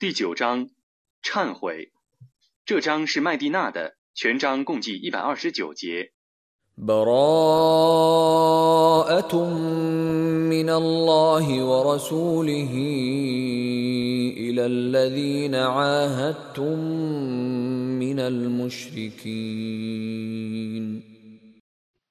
[0.00, 0.70] 第九章，
[1.22, 1.90] 忏悔。
[2.64, 6.12] 这章是麦蒂娜的，全章共计一百二十九节。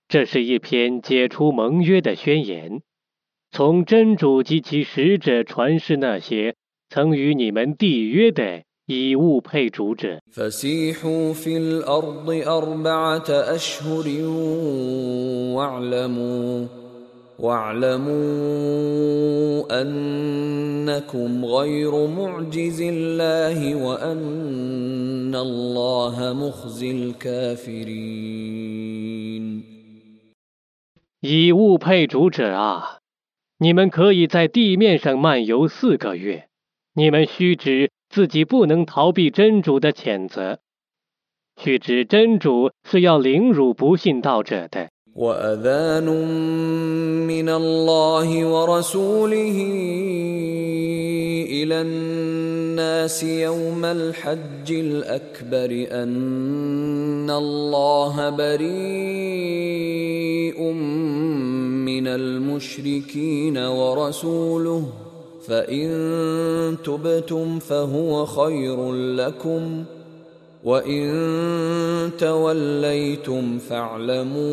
[0.08, 2.84] 这是一篇解除盟约的宣言，
[3.52, 6.56] 从真主及其使者传世那些。
[6.92, 10.20] 曾与你们缔约的以物配主者，
[10.66, 10.96] 以
[31.54, 32.98] 物配主者啊，
[33.60, 36.49] 你们可以在地面上漫游四个月。
[36.96, 40.56] 你们须知，自己不能逃避真主的谴责；
[41.62, 44.90] 须知真主是要凌辱不信道者的。
[65.50, 69.84] فان تبتم فهو خير لكم
[70.64, 74.48] وان توليتم فاعلموا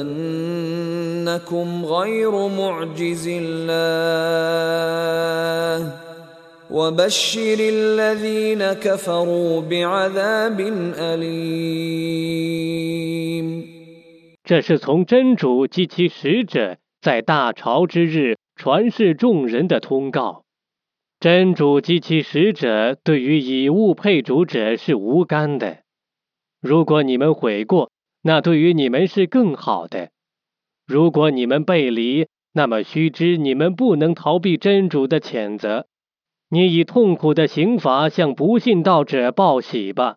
[0.00, 5.92] انكم غير معجز الله
[6.70, 10.60] وبشر الذين كفروا بعذاب
[10.98, 13.66] اليم
[14.44, 20.44] 这是从真主及其使者在大潮之日传世众人的通告：
[21.20, 25.82] 真主及其使者对于以物配主者是无干的。
[26.62, 27.90] 如果你们悔过，
[28.22, 30.06] 那对于你们是更好的；
[30.86, 35.86] 如果你们背离，那么须知你们不能逃避真主的谴责。
[36.48, 40.16] 你以痛苦的刑罚向不信道者报喜吧。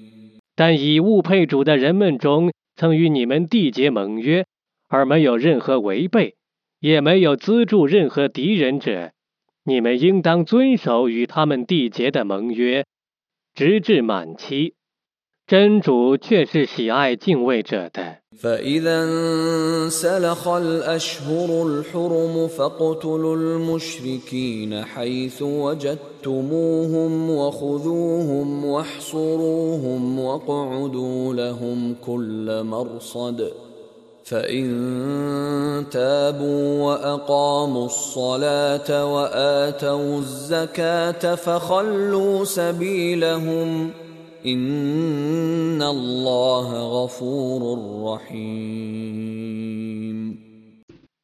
[0.61, 4.45] 但以物配主的人们中，曾与你们缔结盟约，
[4.89, 6.35] 而没有任何违背，
[6.79, 9.11] 也没有资助任何敌人者，
[9.65, 12.85] 你们应当遵守与他们缔结的盟约，
[13.55, 14.75] 直至满期。
[15.51, 18.19] 真主却是喜爱敬畏者的。
[18.39, 33.51] فإذا انسلخ الأشهر الحرم فاقتلوا المشركين حيث وجدتموهم وخذوهم واحصروهم واقعدوا لهم كل مرصد
[34.23, 44.10] فإن تابوا وأقاموا الصلاة وآتوا الزكاة فخلوا سبيلهم ۖ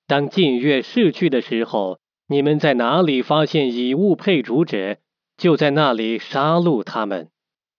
[0.06, 1.98] 当近月逝去的时候，
[2.28, 4.98] 你们在哪里发现以物配主者，
[5.36, 7.30] 就在那里杀戮他们、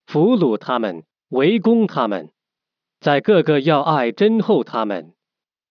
[0.09, 2.31] 俘虏他们、围攻他们，
[3.01, 5.13] 在各个要爱真后他们。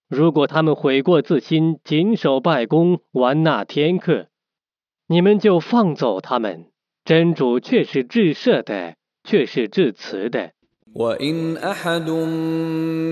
[0.08, 4.30] 如果他们悔过自新，谨守拜功，完纳天课，
[5.10, 6.68] 你们就放走他们。
[7.04, 8.96] 真主却是至赦的。
[9.28, 10.52] 却是致辞的。
[10.96, 12.08] وَإِنْ أَحَدٌ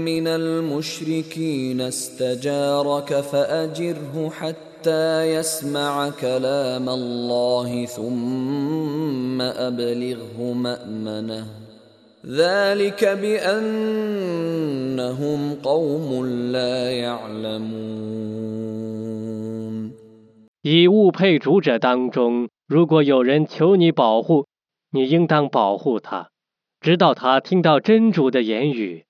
[0.08, 11.44] مِنَ الْمُشْرِكِينَ أَسْتَجَارَكَ فَأَجِرْهُ حَتَّى يَسْمَعَ كَلَامَ اللَّهِ ثُمَّ أَبْلِغُهُ مَأْمَنَهُ
[12.26, 19.91] ذَالِكَ بِأَنَّهُمْ قَوْمٌ لَا يَعْلَمُونَ
[20.61, 24.46] 以物配主者当中，如果有人求你保护。
[24.96, 26.30] 你应当保护他，
[26.80, 29.03] 直到他听到真主的言语，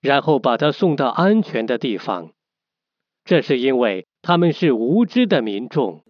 [0.00, 2.30] 然后把他送到安全的地方。
[3.24, 6.00] 这是因为他们是无知的民众。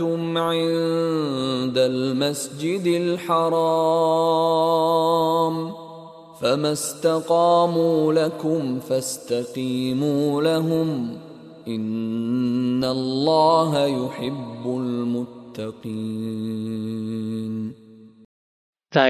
[0.00, 0.06] 在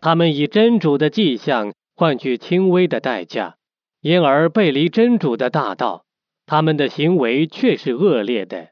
[0.00, 3.54] 他们以真主的迹象换取轻微的代价，
[4.00, 6.02] 因而背离真主的大道。
[6.46, 8.68] 他们的行为却是恶劣的。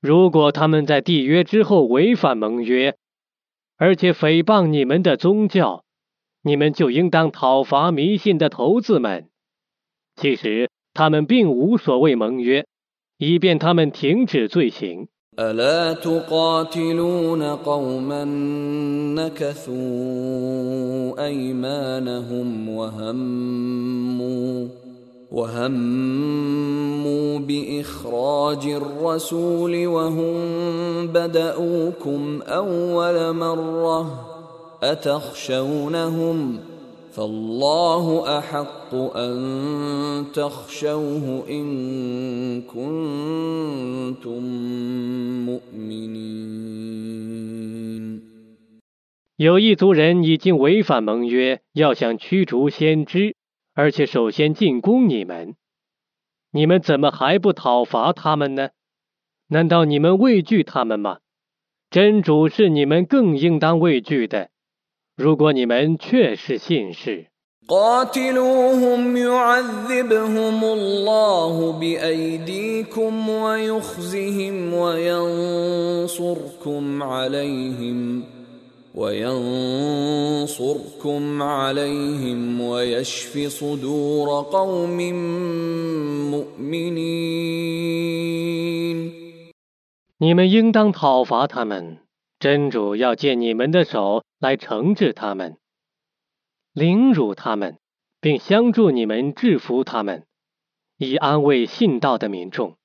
[0.00, 2.96] 如果他们在缔约之后违反盟约，
[3.76, 5.82] 而且诽谤你们的宗教，
[6.42, 9.28] 你们就应当讨伐迷信的头子们。
[10.16, 12.66] 其实他们并无所谓盟约。
[13.18, 15.08] 以便他们停止罪行。
[15.38, 18.24] ألا تقاتلون قوما
[19.14, 19.74] نكثوا
[21.26, 24.68] أيمانهم وهموا
[25.32, 30.36] وهموا بإخراج الرسول وهم
[31.06, 34.26] بدأوكم أول مرة
[34.82, 36.58] أتخشونهم
[49.36, 53.34] ؟有一族人已经违反盟约，要想驱逐先知，
[53.72, 55.54] 而且首先进攻你们，
[56.52, 58.68] 你们怎么还不讨伐他们呢？
[59.48, 61.20] 难道你们畏惧他们吗？
[61.88, 64.50] 真主是你们更应当畏惧的。
[65.16, 67.26] 如果你们确是信士，
[90.18, 92.05] 你们应当讨伐他们。
[92.46, 95.56] 真主要借你们的手来惩治他们、
[96.72, 97.78] 凌辱他们，
[98.20, 100.26] 并相助你们制服他们，
[100.96, 102.76] 以安慰信道的民众。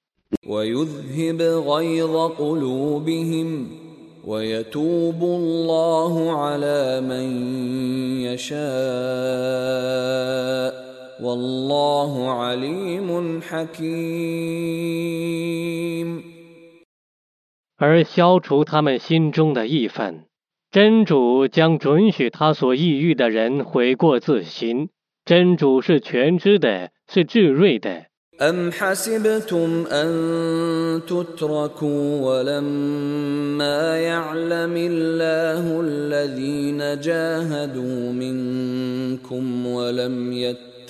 [17.84, 20.26] 而消除他们心中的义愤，
[20.70, 24.90] 真主将准许他所抑郁的人悔过自新。
[25.26, 28.04] 真主是全知的，是智睿的。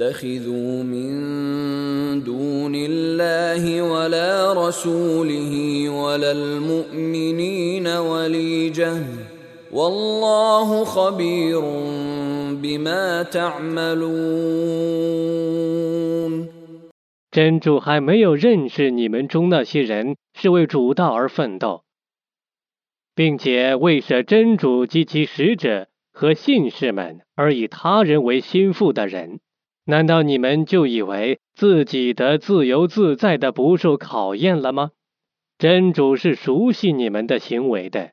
[0.01, 0.09] 真
[17.59, 21.83] 主还没有认识你们中那些人是为主道而奋斗，
[23.15, 29.39] 并且为舍真主及其使者和信士们而以他人为心腹的人。
[29.85, 34.91] 难道你们就以为自己的自由自在的不受考验了吗？
[35.57, 38.11] 真主是熟悉你们的行为的。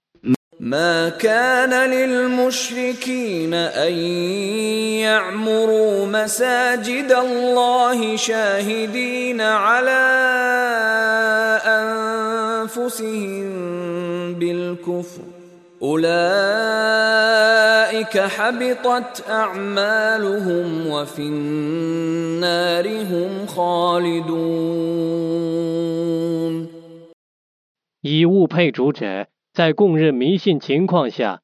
[28.00, 31.42] 以物配主者，在供认迷信情况下，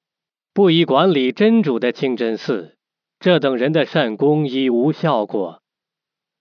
[0.53, 2.75] 不宜管理真主的清真寺。
[3.21, 5.64] 这等人的善功已无效果。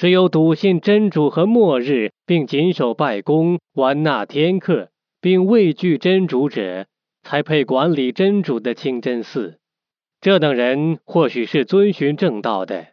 [0.09, 4.89] 有笃信真主和末日，并谨守拜功、完纳天课，
[5.21, 6.87] 并畏惧真主者，
[7.21, 9.59] 才配管理真主的清真寺。
[10.21, 12.90] 这等人或许是遵循正道的。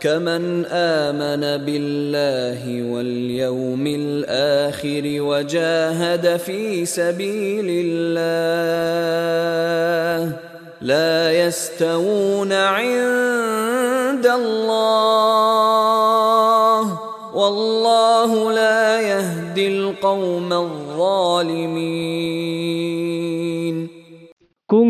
[0.00, 10.32] كمن آمن بالله واليوم الآخر وجاهد في سبيل الله
[10.86, 10.92] 供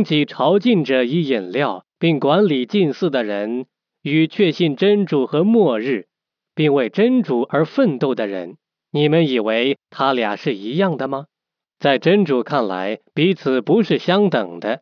[0.02, 3.66] 给朝觐者以饮料，并管理近寺的人
[4.02, 6.06] 与确信真主和末日，
[6.56, 8.56] 并为真主而奋斗的人，
[8.90, 11.26] 你们以为他俩是一样的吗？
[11.78, 14.80] 在真主看来，彼此不是相等的。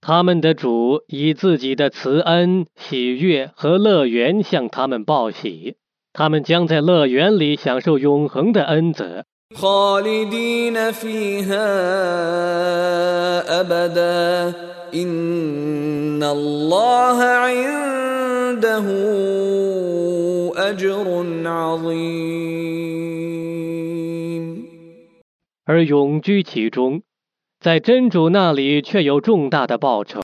[0.00, 5.76] 他们的主以自己的慈恩、喜悦和乐园向他们报喜，
[6.14, 9.20] 他们将在乐园里享受永恒的恩泽。
[25.66, 27.02] 而永居其中，
[27.60, 30.23] 在真主那里却有重大的报酬。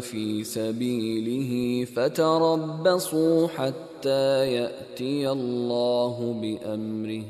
[0.00, 7.22] في سبيله فتربصوا حتى ياتي الله بامره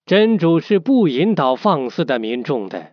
[0.06, 2.93] 真主是不引导放肆的民众的。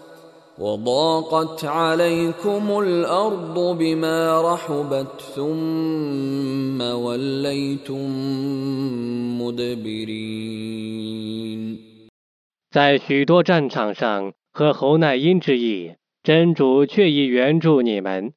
[12.69, 18.33] 在许多战场上，和侯奈因之意，真主却已援助你们。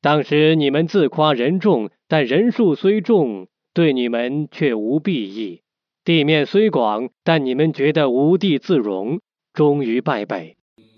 [0.00, 5.60] 当时你们自夸人众，但人数虽众，对你们却无裨益；
[6.02, 9.20] 地面虽广，但你们觉得无地自容，
[9.52, 10.56] 终于败北。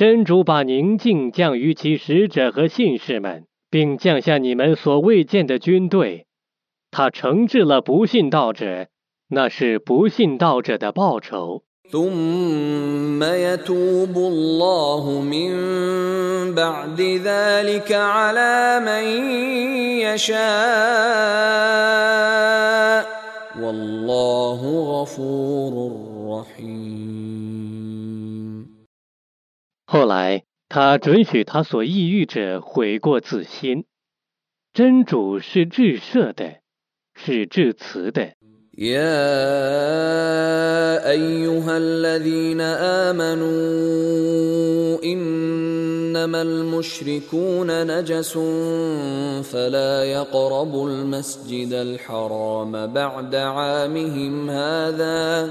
[0.00, 6.24] 真主把宁静降于其使者和信士们，并降下你们所未见的军队。
[6.90, 8.86] 他惩治了不信道者，
[9.28, 11.64] 那是不信道者的报酬。
[29.92, 33.86] 后来，他准许他所抑郁者悔过自新。
[34.72, 36.58] 真主是至赦的，
[37.16, 38.28] 是至慈的。
[38.78, 39.20] يا
[41.04, 48.34] ايها الذين امنوا انما المشركون نجس
[49.50, 55.50] فلا يقربوا المسجد الحرام بعد عامهم هذا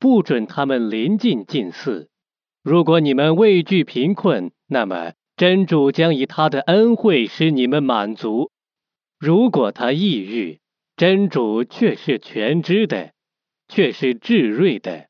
[0.00, 2.08] 不准他们临近近似。
[2.64, 8.50] 如果你们畏惧贫困，那么真主将以他的恩惠使你们满足。
[9.18, 10.58] 如果他抑郁，
[10.96, 13.12] 真主却是全知的，
[13.68, 15.09] 却是智睿的。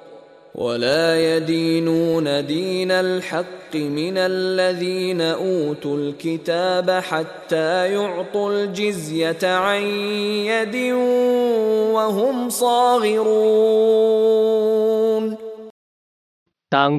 [0.53, 0.81] 当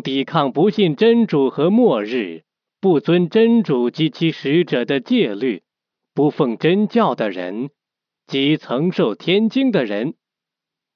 [0.03, 2.45] 抵抗不信真主和末日、
[2.81, 5.62] 不遵真主及其使者的戒律、
[6.15, 7.69] 不奉真教的人，
[8.27, 10.15] 及曾受天经的人，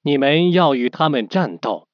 [0.03, 1.85] 你们要与他们战斗。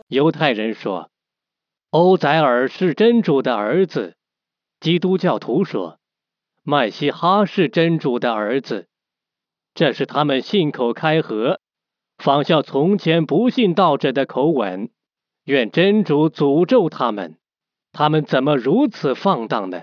[0.09, 1.11] 犹太人说
[1.91, 4.15] ：“欧宰尔是真主的儿子。”
[4.81, 5.99] 基督教徒说
[6.65, 8.87] ：“麦西哈是真主的儿子。”
[9.75, 11.61] 这是他们信口开河，
[12.17, 14.89] 仿效从前不信道者的口吻。
[15.45, 17.37] 愿真主诅咒他们！
[17.93, 19.83] 他们怎么如此放荡呢？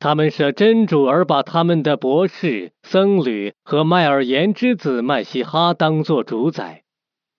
[0.00, 6.82] 他们舍真主，而把他们的博士、僧侣和麦尔言之子麦西哈当作主宰。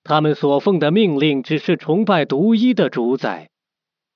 [0.03, 3.49] 他们所奉的命令，只是崇拜独一的主宰，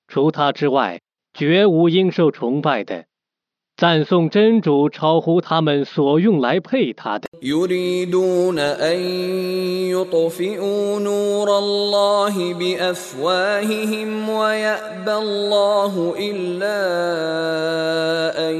[0.08, 1.02] 除他之外，
[1.34, 3.09] 绝无应受崇拜的。
[3.80, 7.30] 赞颂真主超乎他们所用来配他的。
[7.42, 9.00] يريدون أن
[9.96, 16.89] يطفئوا نور الله بأفواههم ويأبى الله إلا
[18.50, 18.56] أن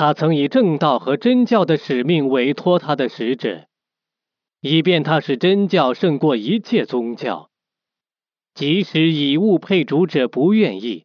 [0.01, 3.67] 他曾以正道和真教的使命委托他的使者，
[4.63, 7.51] 以便他使真教胜过一切宗教，
[8.55, 11.05] 即使以物配主者不愿意。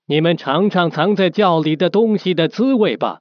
[0.06, 3.20] 你们尝尝藏在窖里的东西的滋味吧。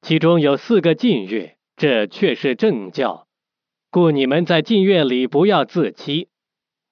[0.03, 3.27] 其中有四个禁月，这却是正教，
[3.91, 6.29] 故你们在禁月里不要自欺。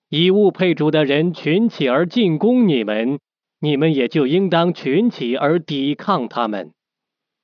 [0.08, 3.18] 以物配主的人群起而进攻你们，
[3.60, 6.72] 你们也就应当群起而抵抗他们。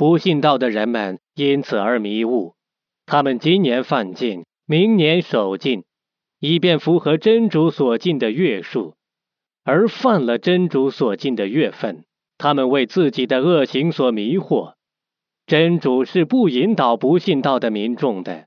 [0.00, 2.54] 不信道的人们因此而迷误，
[3.04, 5.84] 他们今年犯禁，明年守禁，
[6.38, 8.94] 以便符合真主所禁的月数，
[9.62, 12.04] 而犯了真主所禁的月份。
[12.38, 14.72] 他们为自己的恶行所迷惑，
[15.46, 18.46] 真主是不引导不信道的民众的。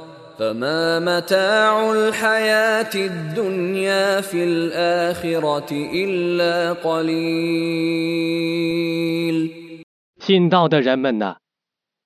[10.19, 11.35] 信道的人们呐，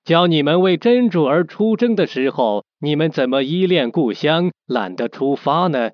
[0.04, 5.92] 教你们为真主而出征的时候，你们怎么依恋故乡，懒得出发呢？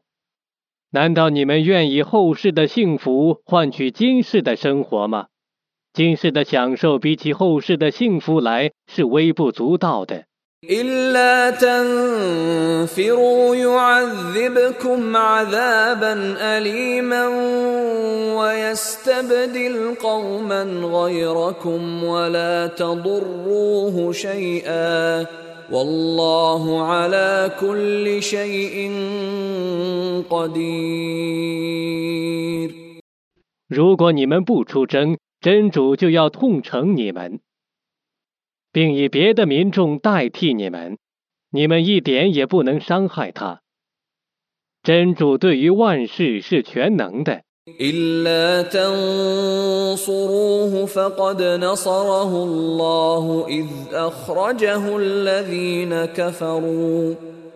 [0.91, 5.27] 难道你们愿以后世的幸福换取今世的生活吗？
[5.93, 10.25] 今世的享受比起后世的幸福来，是微不足道的。
[10.71, 16.13] إلا تنفروا يعذبكم عذابا
[16.59, 17.27] أليما
[18.39, 25.27] ويستبدل قوما غيركم ولا تضروه شيئا
[25.73, 28.91] والله على كل شيء
[30.31, 32.71] قدير
[33.69, 37.41] 如果你们不出征，真主就要痛惩你们。
[38.73, 40.97] 并以别的民众代替你们，
[41.51, 43.61] 你们一点也不能伤害他。
[44.83, 47.43] 真主对于万事是全能的。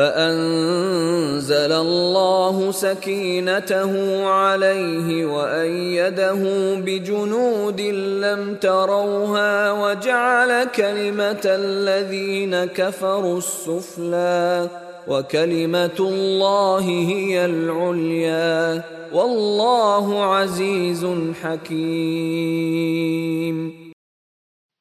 [0.00, 6.40] فأنزل الله سكينته عليه وأيده
[6.74, 7.80] بجنود
[8.24, 14.68] لم تروها وجعل كلمة الذين كفروا السفلى
[15.08, 18.82] وكلمة الله هي العليا
[19.12, 21.06] والله عزيز
[21.42, 23.80] حكيم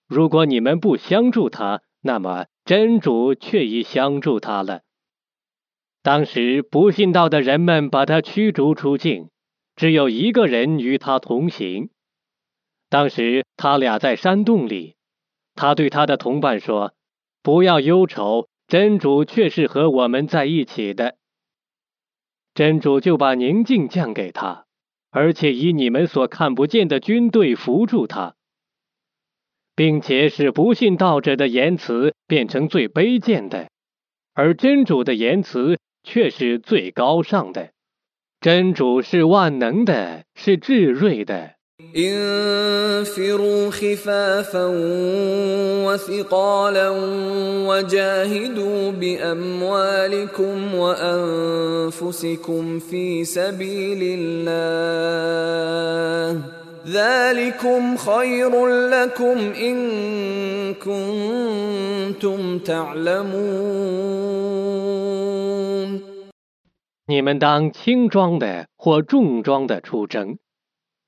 [0.10, 4.79] 如果你们不相助他，那么真主却已相助他了。
[6.02, 9.30] 当时不信道的人们把他驱逐出境，
[9.76, 11.90] 只有一个人与他同行。
[12.90, 14.96] 当时他俩在山洞里，
[15.56, 16.94] 他对他的同伴说
[17.44, 21.18] ：“不要忧愁，真主却是和我们在一起的。
[22.56, 24.66] 真主就把宁静降给他，
[25.12, 28.36] 而且以你们所看不见的军队扶助他，
[29.76, 33.70] 并且使不信道者的言辞变成最卑贱的，
[34.34, 35.78] 而真主的言辞。”
[36.10, 37.69] 却是最高上的，
[38.41, 41.52] 真主是万能的，是至睿的。
[67.10, 70.38] 你们当轻装的或重装的出征，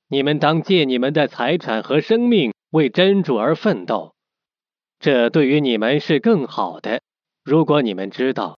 [0.08, 4.12] 你们当借你们的财产和生命为真主而奋斗，
[4.98, 7.00] 这对于你们是更好的。
[7.44, 8.50] 如果你们知道。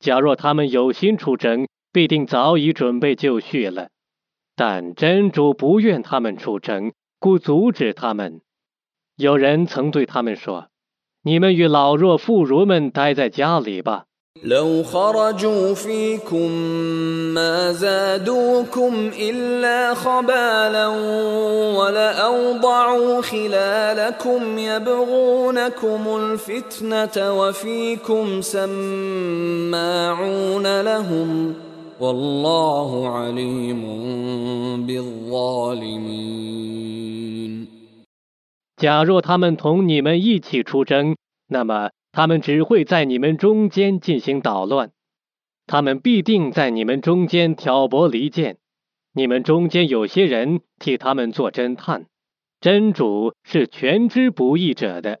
[0.00, 3.86] 假若他们有心出征，必定早已准备就绪了。
[4.58, 8.40] 但真主不愿他们出城，故阻止他们。
[9.18, 10.68] 有人曾对他们说
[11.22, 14.04] ：“你们与老弱妇孺们待在家里吧。”
[38.78, 41.16] 假若他们同你们一起出征，
[41.48, 44.90] 那么他们只会在你们中间进行捣乱，
[45.66, 48.58] 他们必定在你们中间挑拨离间。
[49.14, 52.04] 你们中间有些人替他们做侦探，
[52.60, 55.20] 真主是全知不义者的。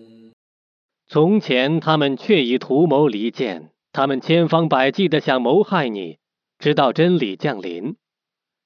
[1.13, 6.19] 从前，他们确已图谋离间，他们千方百计的想谋害你，
[6.57, 7.95] 直到真理降临，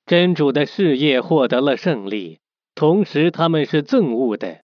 [0.06, 2.38] 真主的事业获得了胜利。
[2.76, 4.60] 同时，他们是憎恶的。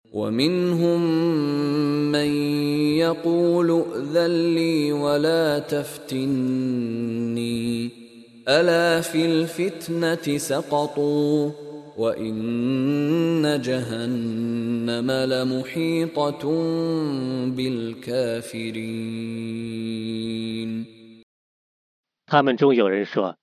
[22.25, 23.35] 他们中有人说：“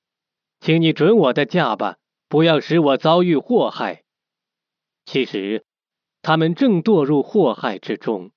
[0.64, 1.96] 请你准我的假吧，
[2.30, 4.03] 不要使我遭遇祸害。”
[5.05, 5.64] 其实，
[6.22, 8.30] 他们正堕入祸害之中。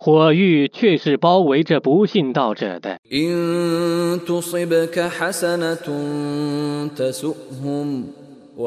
[0.00, 3.00] 火狱却是包围着不信道者的。
[8.60, 8.64] 如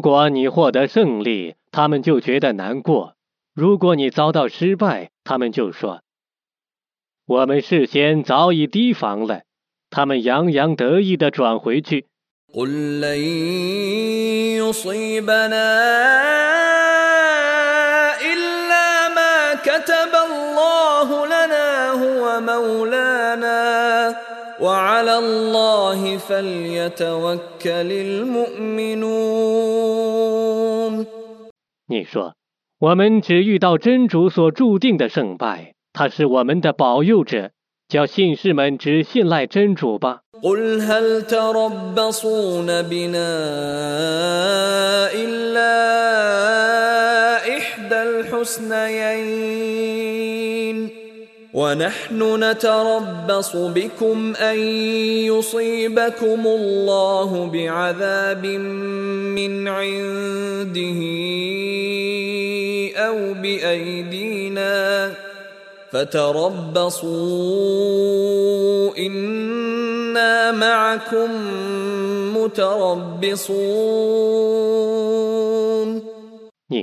[0.00, 3.12] 果你获得胜利，他们就觉得难过；
[3.54, 6.00] 如果你遭到失败，他们就说
[7.26, 9.40] ：“我们事先早已提防了。”
[9.92, 12.06] 他们洋洋得意地转回去。
[12.52, 12.62] 你
[32.04, 32.32] 说
[32.78, 37.50] ：“我们只遇到真主所注定的胜败，他是我们的保佑者。”
[37.90, 40.20] 叫信士们只信赖真主吧。
[40.44, 43.38] ونحن هل تربصون بنا
[45.14, 45.98] إلا
[47.58, 50.88] إحدى الحسنيين
[51.54, 54.58] ونحن نتربص بكم أن
[55.34, 58.46] يصيبكم الله بعذاب
[59.26, 61.06] من عنده
[62.96, 65.29] أو بأيدينا ۖ
[65.92, 66.06] 你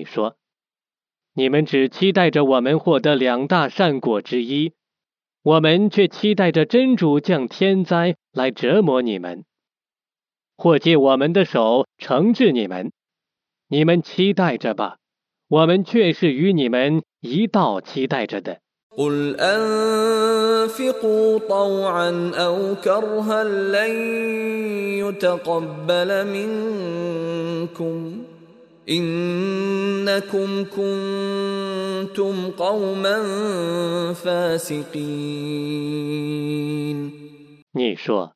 [0.03, 0.35] 说
[1.35, 4.73] ：“你们只期待着我们获得两大善果之一，
[5.41, 9.45] 我们却期待着真主降天灾来折磨你们，
[10.57, 12.91] 或借我们的手惩治你们。
[13.69, 14.97] 你们期待着吧，
[15.47, 18.59] 我们却是与你们一道期待着的。”
[18.99, 19.05] 你
[37.95, 38.31] 说：“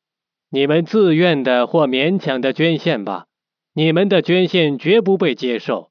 [0.50, 3.24] 你们自愿的或勉强的捐献吧，
[3.74, 5.90] 你们的捐献绝不被接受，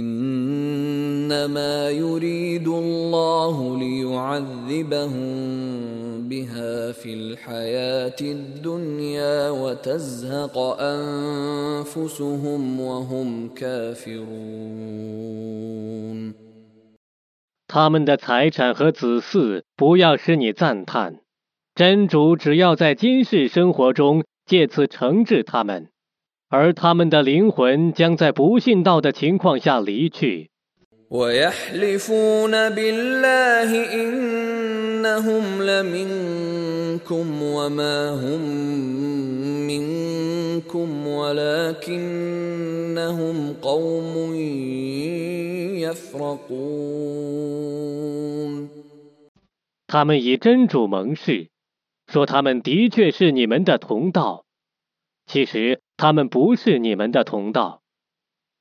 [0.00, 5.26] إنما يريد الله ليعذبهم
[6.28, 16.34] بها في الحياة الدنيا وتزهق أنفسهم وهم كافرون。
[17.68, 21.20] 他们的财产和子嗣不要使你赞叹，
[21.76, 25.90] 真主只要在今世生活中借此惩治他们。
[26.48, 30.50] 而他们的灵魂将在不信道的情况下离去。
[49.86, 51.48] 他们以真主盟誓，
[52.10, 54.44] 说他们的确是你们的同道，
[55.26, 55.80] 其实。
[55.96, 57.80] 他们不是你们的同道，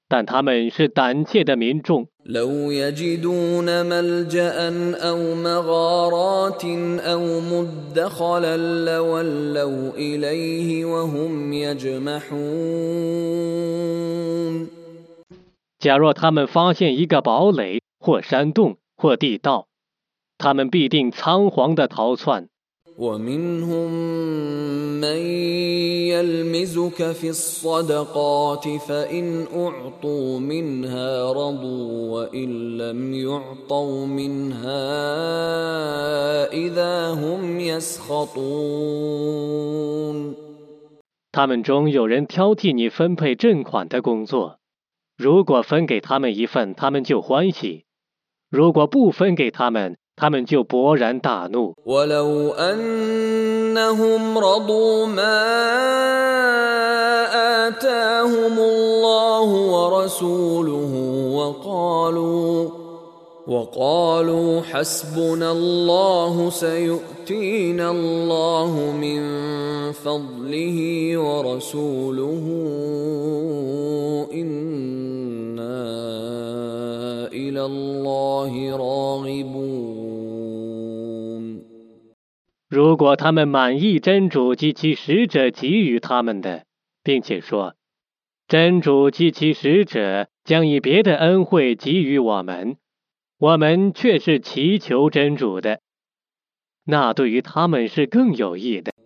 [0.08, 2.08] 但他们是胆怯的民众。
[15.80, 19.68] 假若他们发现一个堡垒或山洞或地道，
[20.38, 22.53] 他们必定仓皇的逃窜。
[23.00, 23.92] ومنهم
[25.02, 25.18] من
[26.14, 34.92] يلمزك في الصدقات فان اعطوا منها رضوا وان لم يعطوا منها
[36.46, 40.36] اذا هم يسخطون
[41.32, 44.60] 他们中有人挑剔你分配正款的工作，
[45.18, 47.86] 如果分给他们一份，他们就欢喜；
[48.52, 51.74] 如果不分给他们，他们就勃然大怒。
[51.86, 55.40] وقالوا أنهم رضوا ما
[57.68, 60.92] آتاهم الله ورسوله
[61.36, 62.70] وقالوا
[63.48, 68.72] وقالوا حسبنا الله سيؤتينا الله
[69.02, 69.20] من
[69.92, 70.78] فضله
[71.20, 72.46] ورسوله
[74.32, 75.86] إنا
[77.28, 80.03] إلى الله راغبون
[82.74, 86.64] 如果他们满意真主及其使者给予他们的，
[87.04, 87.76] 并且说
[88.48, 92.78] 真主及其使者将以别的恩惠给予我们，
[93.38, 95.82] 我们却是祈求真主的，
[96.84, 98.93] 那对于他们是更有益的。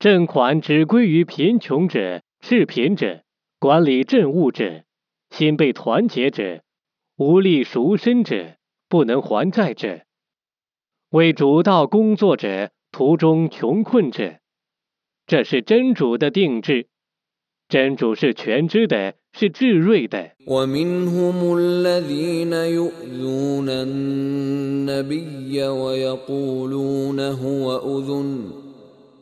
[0.00, 3.22] 真款只归于贫穷者、赤贫者、
[3.60, 4.82] 管理政务者、
[5.30, 6.60] 心被团结者、
[7.18, 8.56] 无力赎身者、
[8.88, 10.04] 不能还债者、
[11.10, 14.40] 为主道工作者、途中穷困者。
[15.28, 16.88] 这是真主的定制，
[17.68, 19.19] 真主是全知的。
[19.32, 20.18] 是至睿的。
[20.46, 28.40] ومنهم الذين يؤذون النبي ويقولون هو أذن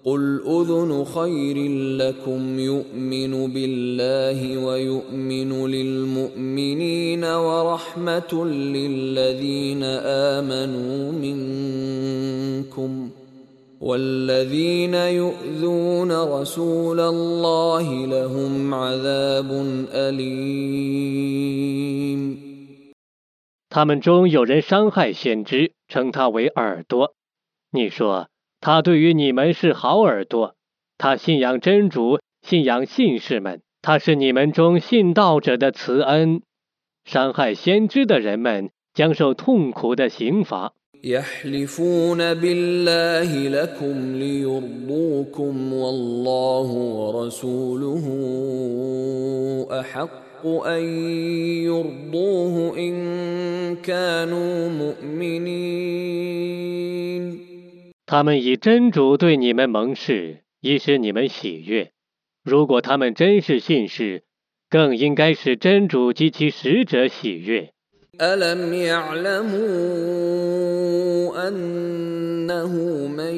[0.04, 1.56] قل أذن خير
[1.96, 9.82] لكم يؤمن بالله ويؤمن للمؤمنين ورحمة للذين
[10.32, 13.27] آمنوا منكم ۖ
[13.80, 13.96] 他
[23.84, 27.14] 们中有人伤害先知，称他为耳朵。
[27.70, 28.28] 你说
[28.60, 30.56] 他对于你们是好耳朵。
[30.96, 33.62] 他信仰真主，信仰信士们。
[33.80, 36.42] 他是你们中信道者的慈恩。
[37.04, 40.72] 伤害先知的人们将受痛苦的刑罚。
[58.06, 61.90] 他们以真主对你们盟誓，以使你们喜悦。
[62.42, 64.22] 如果他们真是信士，
[64.70, 67.74] 更应该使真主及其使者喜悦。
[68.20, 69.78] ألم يعلموا
[71.48, 72.72] أنه
[73.06, 73.34] من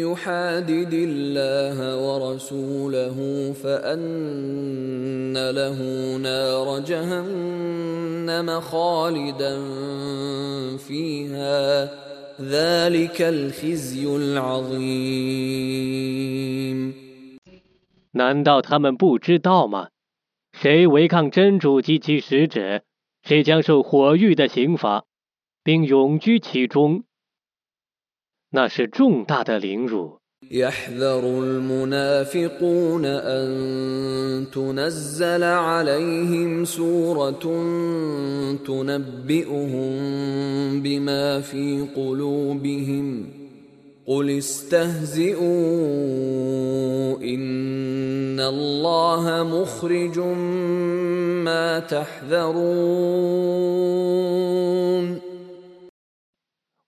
[0.00, 3.18] يحادد الله ورسوله
[3.52, 5.78] فأن له
[6.16, 9.56] نار جهنم خالدا
[10.76, 11.84] فيها
[12.40, 17.08] ذلك الخزي العظيم
[18.14, 19.88] 难道他们不知道吗？
[20.52, 22.80] 谁违抗真主及其使者，
[23.28, 25.04] 谁将受火狱的刑罚，
[25.62, 27.04] 并永居其中？
[28.48, 30.18] 那是重大的凌辱。
[44.08, 45.38] ق ل ْ س ت ه ز و
[47.20, 48.90] ا إ ن ا ل ل
[49.20, 55.20] ه م خ ر ج م ا ت ح ذ ر و ن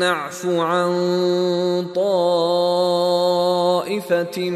[0.00, 0.92] نعف عن
[1.94, 4.50] طائفة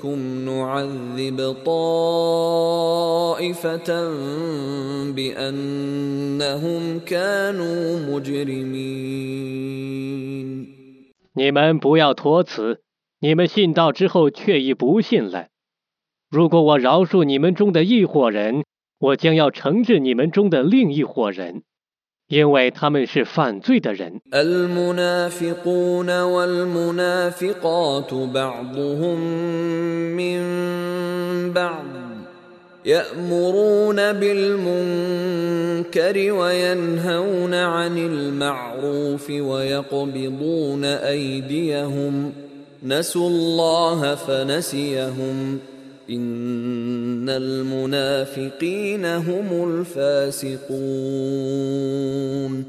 [0.00, 3.88] منكم نعذب طائفة
[5.12, 10.33] بأنهم كانوا مجرمين
[11.36, 12.80] 你们不要托辞，
[13.18, 15.48] 你们信道之后却已不信了。
[16.30, 18.62] 如果我饶恕你们中的一伙人，
[19.00, 21.64] 我将要惩治你们中的另一伙人，
[22.28, 24.20] 因为他们是犯罪的人。
[32.84, 42.32] يامرون بالمنكر وينهون عن المعروف ويقبضون ايديهم
[42.84, 45.58] نسوا الله فنسيهم
[46.10, 52.64] ان المنافقين هم الفاسقون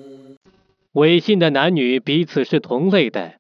[0.96, 3.34] 违信的男女彼此是同类的，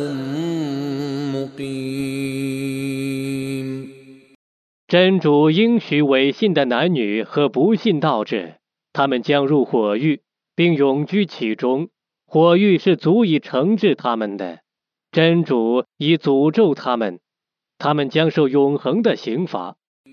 [1.31, 3.92] مُقِيمٌ
[4.93, 8.57] 真主应许违信的男女和不信道者，
[8.93, 10.21] 他们将入火狱，
[10.55, 11.89] 并永居其中。
[12.27, 14.59] 火狱是足以惩治他们的。
[15.11, 17.19] 真主已诅咒他们，
[17.79, 19.77] 他们将受永恒的刑罚。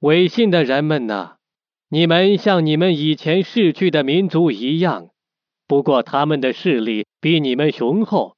[0.00, 1.34] 违信的人们呐，
[1.88, 5.08] 你们像你们以前逝去的民族一样，
[5.66, 8.36] 不过他们的势力比你们雄厚，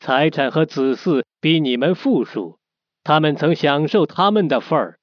[0.00, 2.58] 财产和子嗣比你们富庶。
[3.04, 4.98] 他们曾享受他们的份儿，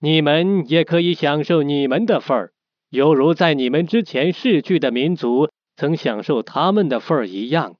[0.00, 2.52] 你们也可以享受你们的份儿，
[2.90, 5.48] 犹如在你们之前逝去的民族。
[5.80, 7.76] 曾享受他们的份儿一样，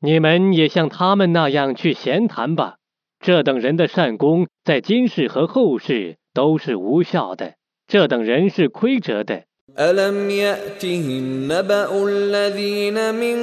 [0.00, 2.78] 你们也像他们那样去闲谈吧。
[3.20, 7.54] 这等人的善功，在今世和后世都是无效的。
[7.86, 9.44] 这等人是亏折的。
[9.78, 13.34] ألم يأتهم نبأ الذين من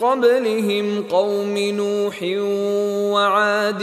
[0.00, 2.22] قبلهم قوم نوح
[3.12, 3.82] وعاد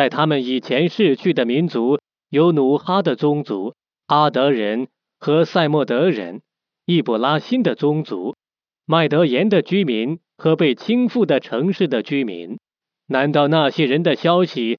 [0.08, 1.98] 他们以前逝去的民族
[2.30, 3.74] 有努哈的宗族
[4.06, 4.88] 阿德人
[5.20, 6.40] 和塞莫德人、
[6.86, 8.34] 易卜拉欣的宗族、
[8.86, 12.58] 麦德延的居民和被倾覆的城市的居民。
[13.06, 14.78] 难道那些人的消息？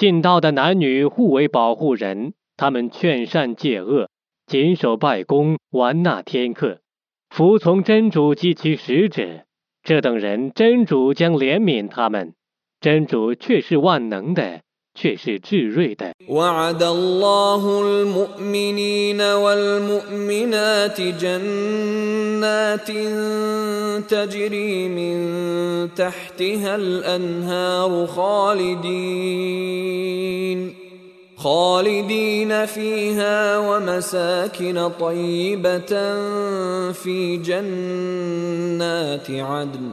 [0.00, 4.08] 信道的男女互为保护人，他们劝善戒恶，
[4.46, 6.80] 谨守拜功，完纳天课，
[7.28, 9.44] 服从真主及其使者。
[9.82, 12.32] 这等人，真主将怜悯他们。
[12.80, 14.62] 真主却是万能的。
[14.94, 16.12] 却是至睿的。
[16.28, 22.86] وعد الله المؤمنين والمؤمنات جنات
[24.10, 30.74] تجري من تحتها الأنهار خالدين
[31.36, 35.88] خالدين فيها ومساكن طيبة
[36.92, 39.90] في جنات عدن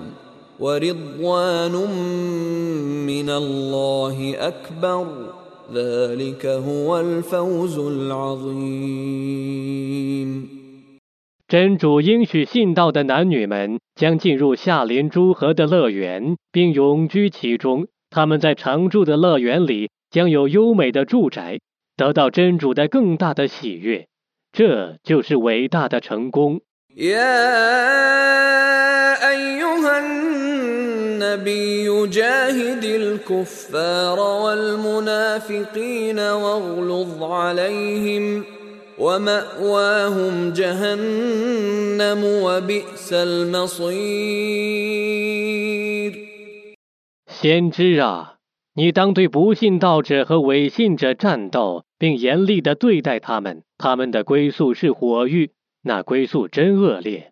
[0.59, 1.71] ورضوان
[3.05, 5.05] من الله أكبر
[5.73, 10.49] ذلك هو الفوز العظيم。
[11.47, 17.85] 真主应许信道的男女们将进入夏林诸河的乐园，并永居其中。
[18.09, 21.59] 他们在常住的乐园里将有优美的住宅，
[21.95, 24.07] 得到真主的更大的喜悦。
[24.51, 26.61] 这就是伟大的成功。
[47.29, 48.33] 先知啊，
[48.75, 55.51] 你当对不信道者和违信者战斗，并严厉地对待他们，他们的归宿是火域，
[55.83, 57.31] 那归宿真恶劣。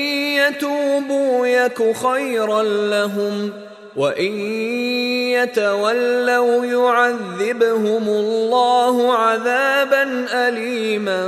[0.47, 3.51] يتوبوا يك خيرا لهم
[3.95, 4.31] وان
[5.37, 10.03] يتولوا يعذبهم الله عذابا
[10.47, 11.21] اليما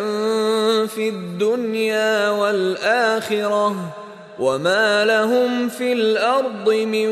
[0.87, 3.69] في الدنيا والاخره
[4.39, 7.07] وما لهم في الارض من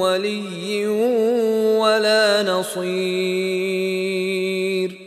[0.00, 0.86] ولي
[1.82, 5.06] ولا نصير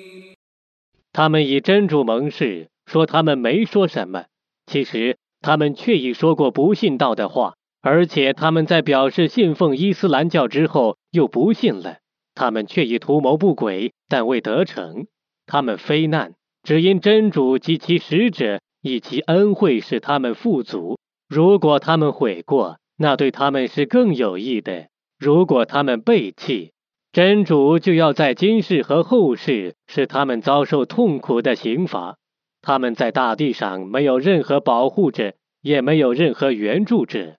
[1.11, 4.23] 他们以真主盟誓，说他们没说什么。
[4.67, 11.97] 其实他们却已说过不信道的话，而且他们在表示信奉伊斯兰教之后又不信了。
[12.35, 15.07] 他们却已图谋不轨，但未得逞。
[15.45, 16.33] 他们非难，
[16.63, 20.99] 只因真主及其使者以其恩惠使他们富足。
[21.27, 24.83] 如果他们悔过，那对他们是更有益的；
[25.17, 26.73] 如果他们背弃
[27.11, 32.17] 真主，就要在今世和后世使他们遭受痛苦的刑罚。
[32.61, 37.35] 他们在大地上没有任何保护者，也没有任何援助者。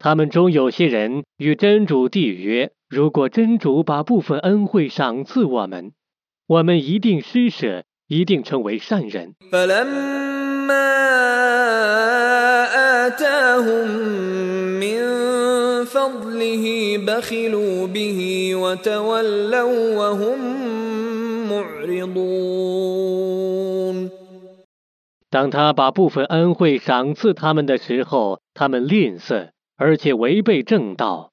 [0.00, 2.70] 他们中有些人与真主缔约。
[2.88, 5.92] 如果真主把部分恩惠赏赐我们，
[6.46, 9.34] 我们一定施舍，一定成为善人。
[25.30, 31.32] 当他把部分恩惠赏赐他们的时候，他们吝啬，而且违背正道。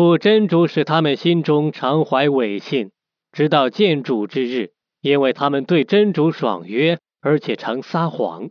[0.00, 2.92] 故真主使他们心中常怀伪信，
[3.32, 4.70] 直到见主之日，
[5.00, 8.48] 因为他们对真主爽约，而且常撒谎。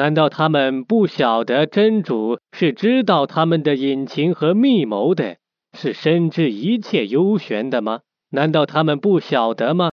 [0.00, 5.36] 难道他们不晓得真主是知道他们的隐情和密谋的，
[5.78, 7.98] 是深知一切幽玄的吗？
[8.30, 9.90] 难道他们不晓得吗？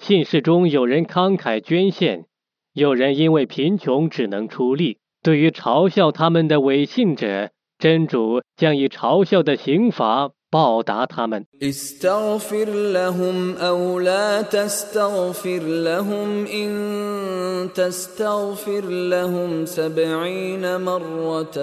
[0.00, 2.24] 信士中有人慷慨捐献，
[2.72, 4.96] 有人因为贫穷只能出力。
[5.22, 10.30] 对于嘲笑他们的伪信者，真主将以嘲笑的刑罚。
[10.52, 11.44] 报答他们。
[11.62, 21.56] استغفر لهم أو لا تستغفر لهم إن تستغفر لهم سبعين مرة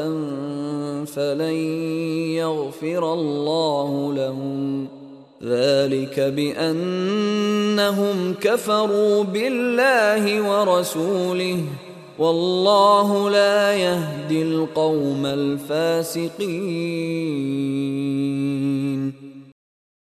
[1.05, 1.53] فلن
[2.41, 4.87] يغفر الله لهم
[5.43, 11.57] ذلك بأنهم كفروا بالله ورسوله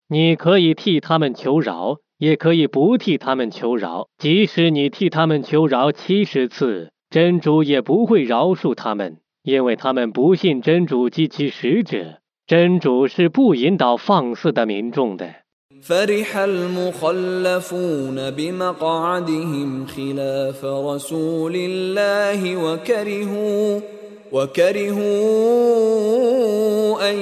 [0.09, 4.07] 你可以替他们求饶，也可以不替他们求饶。
[4.17, 12.21] 即使你替他们求饶七十次，真主也不会饶恕他们，因为他们不信真主及其使者。
[12.45, 15.45] 真主是不引导放肆的民众的。
[15.81, 23.79] فرح المخلفون بمقعدهم خلاف رسول الله وكرهوا
[24.31, 25.11] وكرهوا
[27.11, 27.15] ان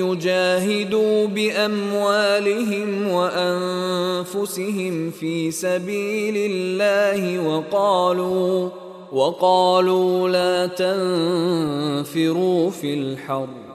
[0.00, 8.68] يجاهدوا باموالهم وانفسهم في سبيل الله وقالوا
[9.12, 13.67] وقالوا لا تنفروا في الحرب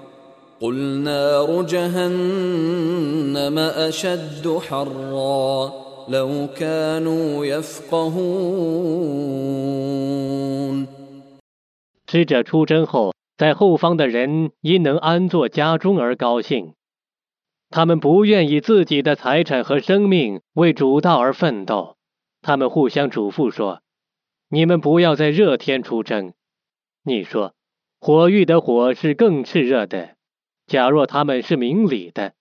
[0.72, 1.04] 知
[12.26, 16.72] 者出征后，在后方的人因能安坐家中而高兴。
[17.70, 21.98] 他们不愿以自己的财产和生命为主道而奋斗。
[22.42, 23.82] 他们互相嘱咐说
[24.50, 26.32] ：“你们不要在热天出征。”
[27.04, 27.52] 你说
[28.00, 30.12] ：“火狱的火是更炽热的。”
[30.68, 32.32] 假若他们是明理的，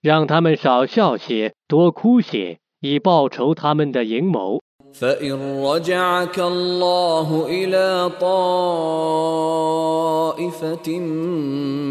[0.00, 4.60] 让他们少笑些，多哭些，以报仇他们的阴谋。
[4.94, 10.98] فإن رجعك الله إلى طائفة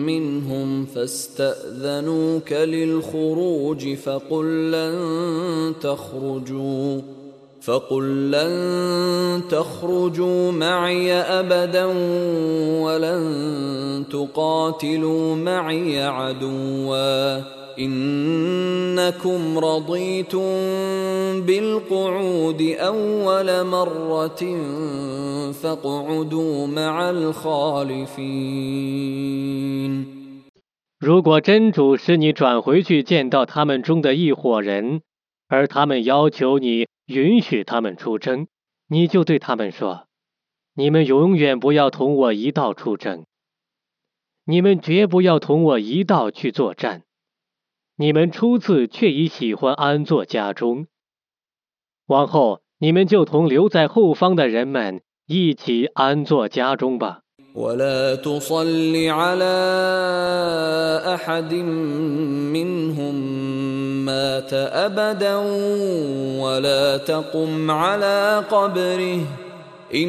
[0.07, 4.93] منهم فاستأذنوك للخروج فقل لن
[5.81, 7.01] تخرجوا
[7.61, 8.53] فقل لن
[9.49, 11.85] تخرجوا معي أبدا
[12.83, 13.23] ولن
[14.11, 17.87] تقاتلوا معي عدواً 如
[31.23, 35.01] 果真主使你转回去见到他们中的一伙人，
[35.47, 38.45] 而他们要求你允许他们出征，
[38.87, 40.05] 你就对他们说
[40.77, 43.25] ：“你们永远不要同我一道出征，
[44.45, 47.01] 你们绝不要同我一道去作战。”
[47.95, 50.87] 你们初次却已喜欢安坐家中，
[52.07, 57.19] 往后你们就同留在后方的人们一起安坐家中吧。
[69.95, 70.01] 你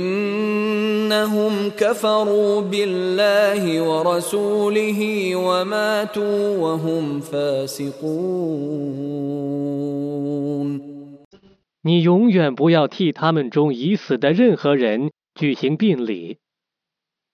[12.02, 16.38] 永远不要替他们中已死的任何人举行殡礼，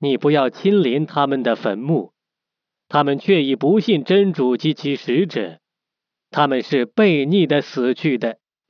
[0.01, 2.11] 你不要亲临他们的坟墓，
[2.89, 5.61] 他们却已不信真主及其使者，
[6.33, 8.40] 他们是背逆的死去的。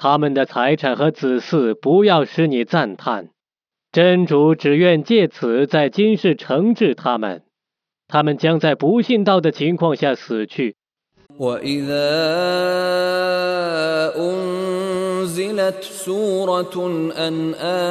[0.00, 3.30] 他们的财产和子嗣，不要使你赞叹。
[3.90, 7.42] 真主只愿借此在今世惩治他们，
[8.06, 10.76] 他们将在不信道的情况下死去。
[11.36, 11.60] 我
[15.20, 16.76] أنزلت سورة
[17.26, 17.36] أن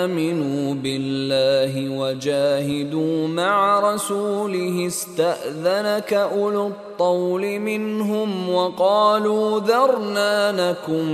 [0.03, 3.55] آمنوا بالله وجاهدوا مع
[3.91, 11.07] رسوله استأذنك أولو الطول منهم وقالوا ذرنا نكن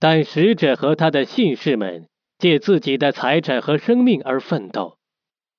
[0.00, 2.06] 但使者和他的信士们
[2.38, 4.96] 借自己的财产和生命而奋斗，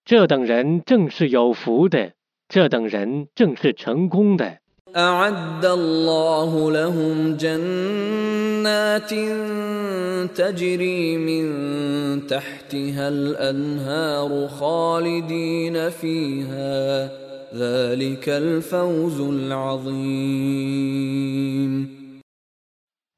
[0.05, 2.13] 这等人正是有福的，
[2.47, 4.59] 这等人正是成功的。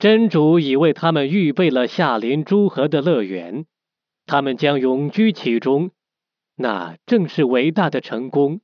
[0.02, 3.66] 真主已为他们预备了夏林诸河的乐园，
[4.26, 5.92] 他们将永居其中。
[6.56, 8.62] 那正是伟大的成功。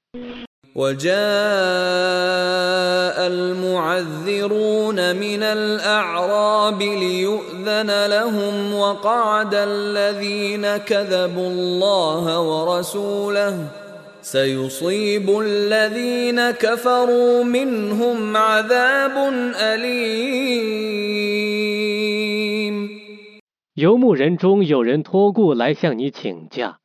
[23.73, 26.79] 游牧人中有人托故来向你请假，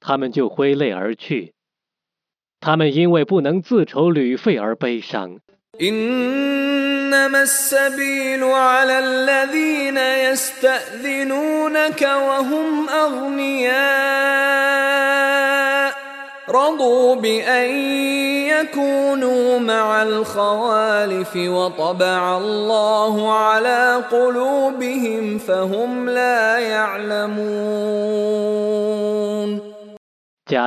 [0.00, 1.54] 他们就挥泪而去。
[2.60, 5.38] 他们因为不能自筹旅费而悲伤。
[16.48, 16.70] 假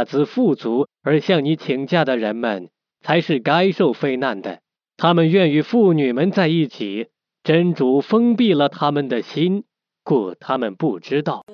[0.04, 2.70] 之富足而向你请假的人们，
[3.02, 4.60] 才是该受非难的。
[4.98, 7.08] 他们愿与妇女们在一起，
[7.46, 9.64] 真主封闭了他们的心。
[10.10, 11.46] 故他们不知道。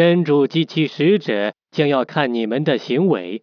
[0.00, 3.42] 真主及其使者将要看你们的行为，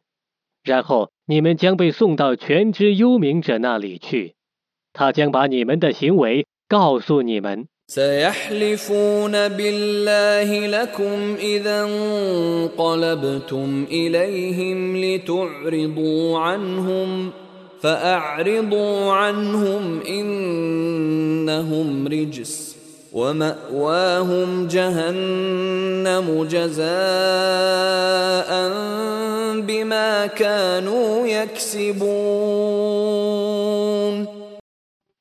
[0.63, 4.33] 然后你们将被送到全知幽冥者那里去，
[4.91, 7.67] 他将把你们的行为告诉你们。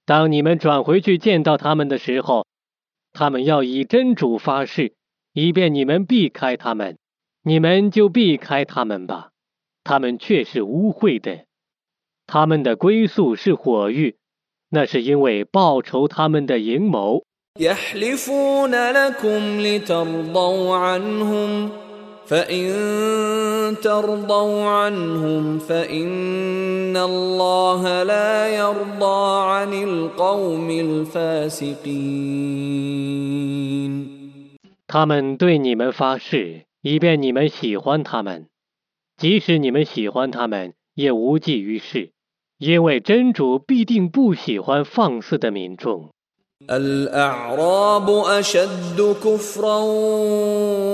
[0.04, 2.44] 当你们转回去见到他们的时候，
[3.12, 4.92] 他们要以真主发誓，
[5.32, 6.96] 以便你们避开他们。
[7.44, 9.28] 你们就避开他们吧，
[9.84, 11.44] 他们却是污秽的，
[12.26, 14.16] 他们的归宿是火狱，
[14.70, 17.24] 那是因为报仇他们的阴谋。
[17.58, 17.74] 他
[35.06, 38.44] 们对你们发誓，以便你们喜欢他们；
[39.16, 42.10] 即使你们喜欢他们，也无济于事，
[42.58, 46.10] 因为真主必定不喜欢放肆的民众。
[46.70, 49.78] الاعراب اشد كفرا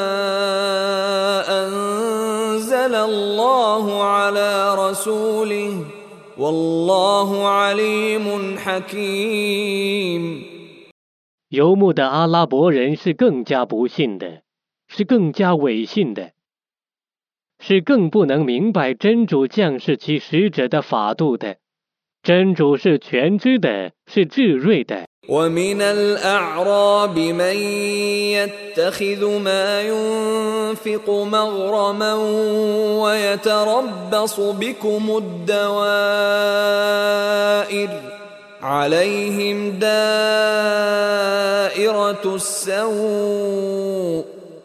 [1.66, 5.78] انزل الله على رسوله
[7.12, 10.42] والله عليم حكيم
[11.50, 14.40] 游牧的阿拉伯人是更加不信的，
[14.88, 16.30] 是更加违信的。
[17.64, 21.58] 是更不能明白真主降示其使者的法度的。
[22.24, 25.06] 真主是全知的，是智睿的。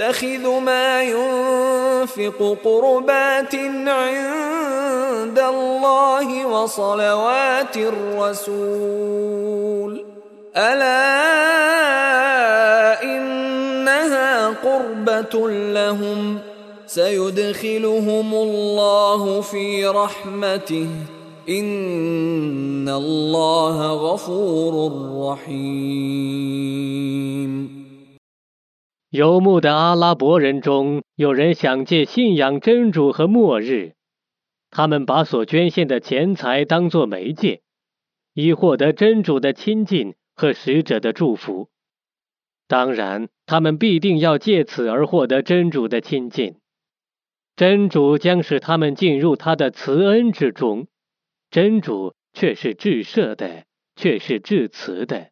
[0.00, 3.54] يتخذ ما ينفق قربات
[3.86, 10.04] عند الله وصلوات الرسول
[10.56, 11.02] الا
[13.04, 16.38] انها قربه لهم
[16.86, 20.86] سيدخلهم الله في رحمته
[21.48, 24.92] ان الله غفور
[25.32, 27.81] رحيم
[29.12, 33.92] 游牧的阿拉伯人中，有人想借信仰真主和末日，
[34.70, 37.60] 他们把所捐献的钱财当作媒介，
[38.32, 41.68] 以获得真主的亲近和使者的祝福。
[42.66, 46.56] 当然，他们必定要借此而获得真主的亲近，
[47.54, 50.86] 真主将使他们进入他的慈恩之中。
[51.50, 53.64] 真主却是至赦的，
[53.94, 55.31] 却是至慈的。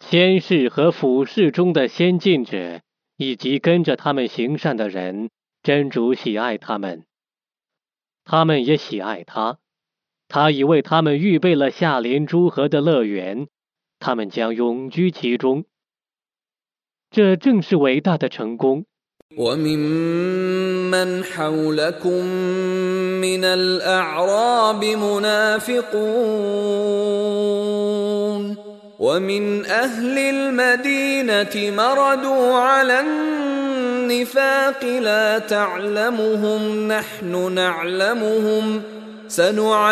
[0.00, 2.80] 先世和俯世中的先进者，
[3.16, 5.30] 以及跟着他们行善的人，
[5.64, 7.02] 真主喜爱他们，
[8.24, 9.58] 他们也喜爱他。
[10.28, 13.46] 他已为他们预备了夏林诸河的乐园，
[14.00, 15.64] 他们将永居其中。
[17.10, 18.84] 这正是伟大的成功。
[39.28, 39.90] 在你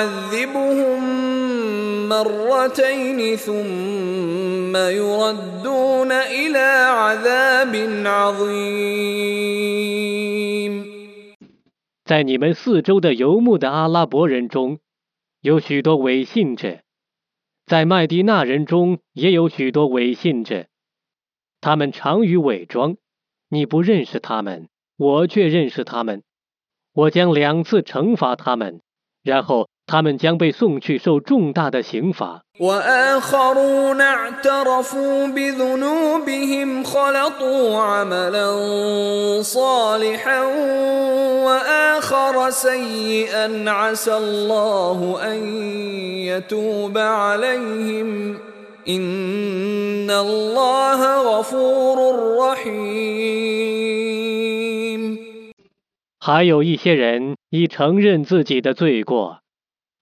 [12.38, 14.78] 们四周的游牧的阿拉伯人中
[15.40, 16.78] 有许多伪信者，
[17.66, 20.66] 在麦地那人中也有许多伪信者，
[21.60, 22.96] 他们常于伪装。
[23.50, 26.22] 你不认识他们，我却认识他们。
[26.92, 28.80] 我将两次惩罚他们。
[29.24, 32.42] 然后他们将被送去受重大的刑罚。
[56.20, 57.34] 还有一些人。
[57.50, 59.40] 以承认自己的罪过，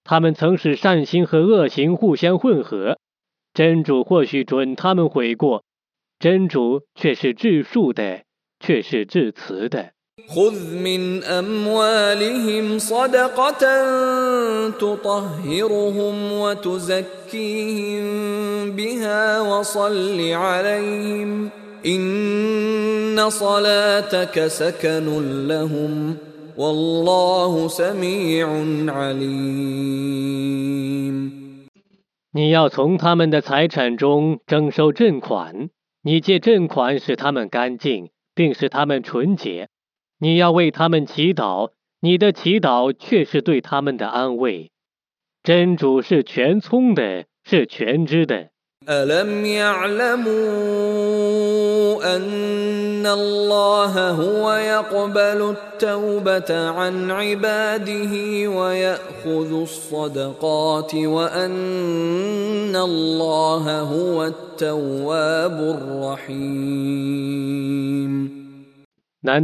[0.03, 2.97] 他们曾使善心和恶行互相混合。
[3.53, 5.63] 真主或许准他们悔过，
[6.19, 8.23] 真主却是至恕的，
[8.59, 9.91] 却是至慈的。
[10.27, 13.83] خذ من أموالهم صدقة
[14.69, 21.49] تطهيرهم وتزكيم بها وصل عليهم
[21.85, 26.17] إن صلاتك سكن لهم
[32.35, 35.69] 你要从他们的财产中征收赈款，
[36.03, 39.69] 你借赈款使他们干净，并使他们纯洁。
[40.19, 41.71] 你要为他们祈祷，
[42.01, 44.71] 你的祈祷却是对他们的安慰。
[45.41, 48.52] 真主是全聪的，是全知的。
[48.85, 49.07] 难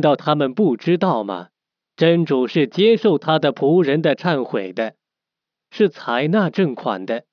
[0.02, 1.48] 道他们不知道吗？
[1.96, 4.94] 真主是接受他的仆人的忏悔的，
[5.72, 7.24] 是采纳正款的。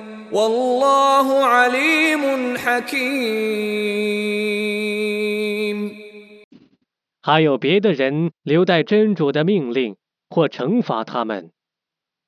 [7.21, 9.97] 还有别的人留待真主的命令，
[10.29, 11.51] 或惩罚他们，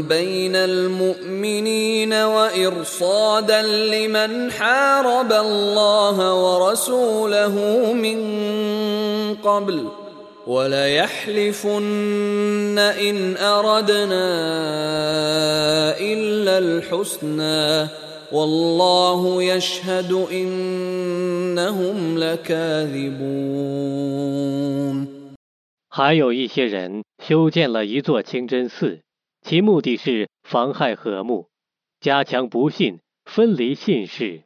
[0.08, 6.16] بين المؤمنين وارصادا لمن حارب الله
[6.58, 8.18] ورسوله من
[9.34, 9.84] قبل
[10.50, 10.54] 还
[26.14, 29.00] 有一些人修建了一座清真寺，
[29.42, 31.48] 其目的是妨害和睦，
[32.00, 34.44] 加强不信，分离信士，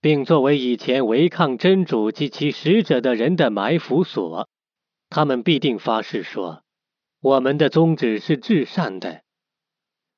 [0.00, 4.48] 并作为以前违抗真主及其使者的人的埋伏所。
[5.10, 6.62] 他们必定发誓说
[7.22, 9.22] ：“我们的宗旨是至善的，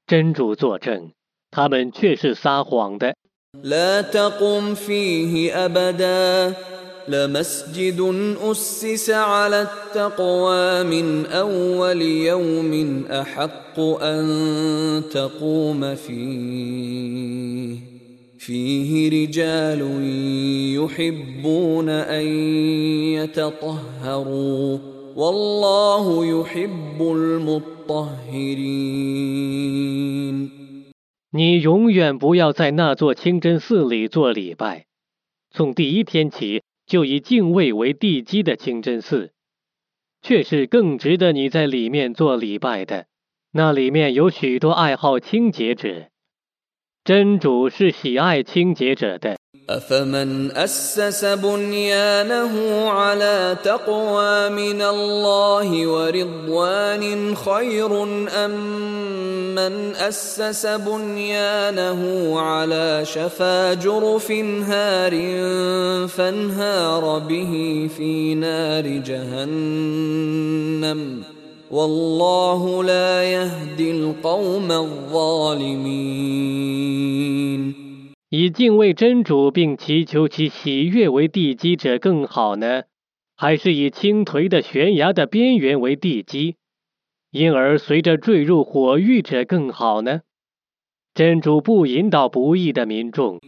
[0.07, 1.13] 真主作证，
[1.51, 3.15] 他们却是撒谎的。”
[18.53, 18.91] 你
[31.61, 34.87] 永远不要在那座清真寺里做礼拜。
[35.55, 39.31] 从第一天起就以敬畏为地基的清真寺，
[40.23, 43.07] 却是更值得你在里面做礼拜的。
[43.53, 46.10] 那里面有许多爱好清洁者。
[47.05, 49.37] 真主是喜爱清洁者的。
[49.71, 58.03] أفمن أسس بنيانه على تقوى من الله ورضوان خير
[58.45, 58.51] أم
[59.55, 64.31] من أسس بنيانه على شفا جرف
[64.69, 65.15] هار
[66.09, 71.40] فانهار به في نار جهنم ۖ
[78.29, 82.83] 以敬畏真主并祈求其喜悦为地基者更好呢，
[83.37, 86.57] 还是以倾颓的悬崖的边缘为地基，
[87.31, 90.23] 因而随着坠入火狱者更好呢？
[91.21, 93.39] 真主不引导不义的民众，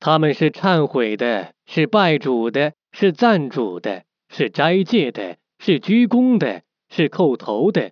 [0.00, 4.04] 他们是忏悔的，是拜主的，是赞主的，
[4.34, 7.90] 是斋戒的，是鞠躬的，是叩头的，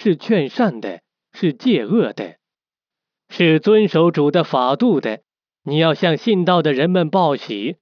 [0.00, 1.00] 是劝善的，
[1.36, 2.36] 是戒恶的，
[3.28, 5.20] 是遵守主的法度的。
[5.64, 7.74] 你要向信道的人们报喜。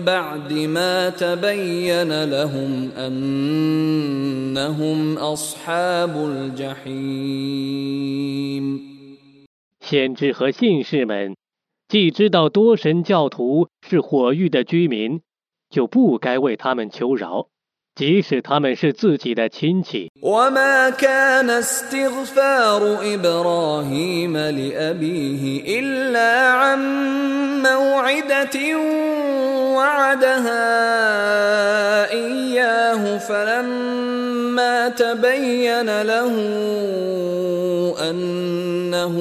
[0.00, 8.92] بعد ما تبين لهم انهم اصحاب الجحيم
[9.90, 11.36] 先知和信士们
[11.88, 15.20] 既知道多神教徒是火狱的居民，
[15.68, 17.51] 就不该为他们求饶。
[17.94, 20.10] 即使他们是自己的亲戚。
[20.22, 28.56] وما كان استغفار إبراهيم لأبيه إلا عن موعدة
[29.76, 30.80] وعدها
[32.12, 36.32] إياه فلما تبين له
[38.10, 39.14] أنه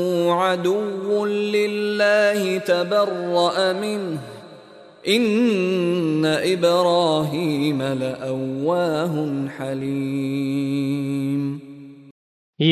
[0.44, 4.31] عدو لله تبرأ منه
[5.04, 5.18] 意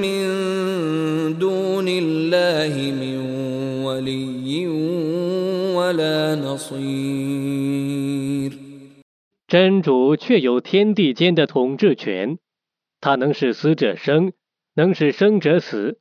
[0.00, 3.18] مِن دُونِ اللَّهِ مِن
[3.84, 4.66] وَلِيٍّ
[5.74, 7.91] وَلَا نَصِيرٍ
[9.52, 12.38] 真主确有天地间的统治权，
[13.02, 14.32] 他能使死者生，
[14.74, 15.98] 能使生者死。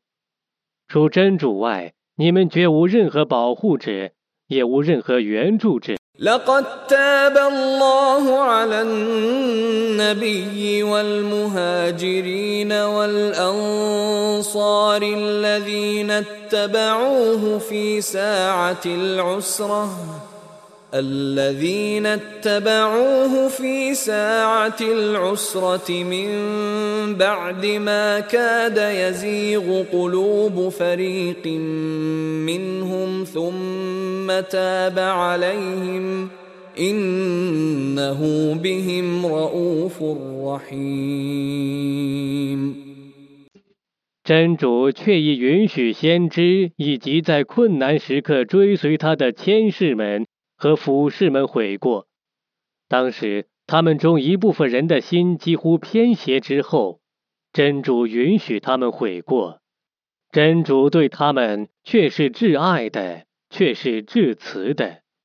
[0.88, 4.11] 除真主外，你们绝无任何保护者，
[4.48, 5.98] 也无任何援助者。
[20.93, 26.27] الذين اتبعوه في ساعة العسرة من
[27.15, 28.77] بعد ما كاد
[29.07, 31.47] يزيغ قلوب فريق
[32.45, 36.27] منهم ثم تاب عليهم
[36.80, 38.19] إنه
[38.63, 40.03] بهم رؤوف
[40.43, 42.81] رحيم
[44.23, 50.26] 真主却已允许先知以及在困难时刻追随他的天使们
[50.62, 52.08] 和俯视们悔过，
[52.88, 57.02] 当时他们中一部分人的心几乎偏斜之后，
[57.52, 59.60] 真主允许他们悔过，
[60.32, 65.01] 真主对他们却是挚爱的，却是至慈的。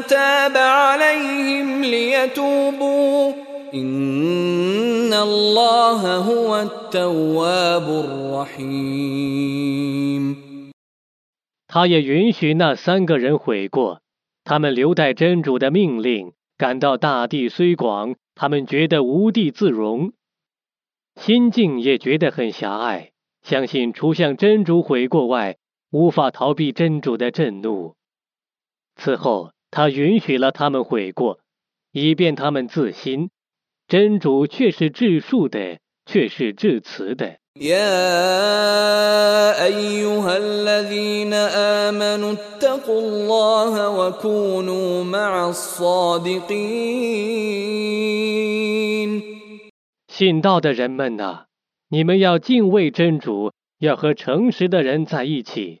[0.00, 1.06] 他
[11.86, 14.00] 也允许那三个人悔过，
[14.44, 16.32] 他们留待真主的命令。
[16.56, 20.12] 感到大地虽广，他们觉得无地自容，
[21.20, 23.10] 心境也觉得很狭隘。
[23.44, 25.56] 相信除向真主悔过外，
[25.92, 27.94] 无法逃避真主的震怒。
[28.94, 29.50] 此后。
[29.70, 31.40] 他允许了他们悔过，
[31.92, 33.30] 以便他们自新。
[33.86, 37.38] 真主却是至恕的，却是至慈的。
[50.08, 51.44] 信道的人们呐，
[51.88, 55.80] 你们要敬畏真主，要和诚实的人在一起。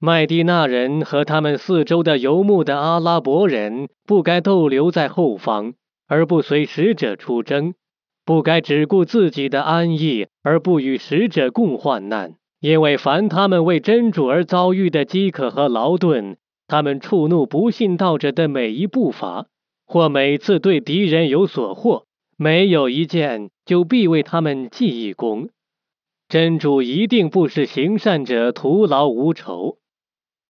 [0.00, 5.74] 麦地那人和他们四周的游牧的阿拉伯人不该逗留在后方，
[6.06, 7.72] 而不随使者出征；
[8.24, 12.36] 不该只顾自己的安逸，而不与使者共患难。
[12.60, 16.36] 因为凡他们为真主而遭遇的饥渴和劳顿，
[16.68, 19.46] 他们触怒不信道者的每一步伐，
[19.84, 22.04] 或每次对敌人有所获，
[22.36, 25.48] 没有一件就必为他们记一功。
[26.28, 29.78] 真主一定不是行善者徒劳无酬。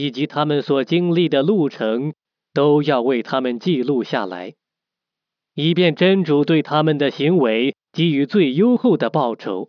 [0.00, 2.14] 以及他们所经历的路程，
[2.54, 4.54] 都要为他们记录下来，
[5.54, 9.68] 以便真主对他们的行为给予最优厚的报酬。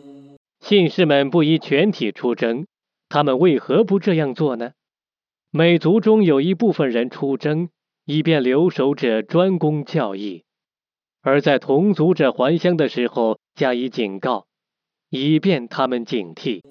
[0.71, 2.65] 进士们不宜全体出征，
[3.09, 4.71] 他们为何不这样做呢？
[5.51, 7.67] 每族中有一部分人出征，
[8.05, 10.45] 以便留守者专攻教义，
[11.21, 14.45] 而在同族者还乡的时候加以警告。
[15.13, 16.61] 以便他们警惕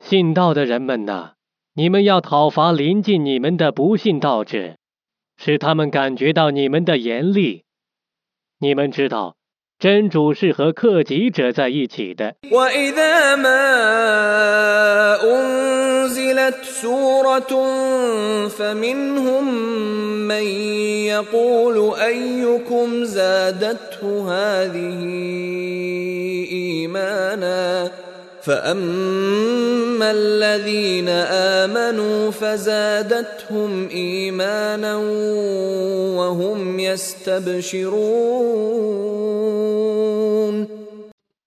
[0.00, 1.28] 信道的人们呢
[1.76, 4.74] 你们要讨伐临近你们的不信道者。
[5.36, 7.64] 使他们感觉到你们的严厉。
[8.58, 9.36] 你们知道，
[9.78, 12.36] 真主是和克己者在一起的。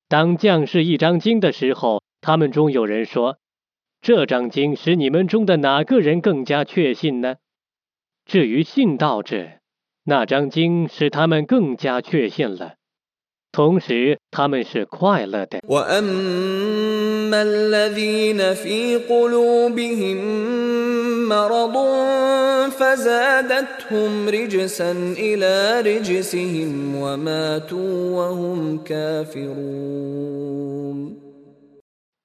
[0.10, 3.38] 当将士一张经的时候，他们中有人说
[4.02, 7.36] ：“这张经使你们中的哪个人更加确信呢？”
[8.26, 9.48] 至于信道者，
[10.04, 12.79] 那张经使他们更加确信了。
[13.52, 15.60] 同时，他们是快乐的。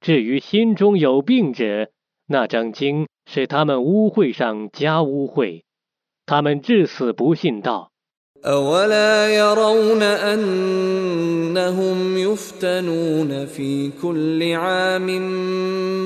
[0.01, 1.89] 至于心中有病者，
[2.27, 5.63] 那张经是他们污秽上加污秽，
[6.27, 7.94] 他们至死不信道。
[8.45, 15.07] أولا يرون أنهم يفتنون في كل عام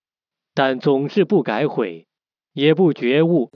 [0.56, 2.06] 但总是不改悔
[2.54, 3.50] 也不觉悟